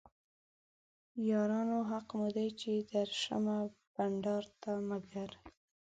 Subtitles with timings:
[1.29, 3.57] یارانو حق مو دی چې درشمه
[3.93, 5.29] بنډار ته مګر